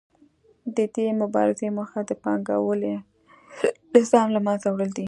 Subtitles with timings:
[0.75, 2.93] د دې مبارزې موخه د پانګوالي
[3.95, 4.99] نظام له منځه وړل دي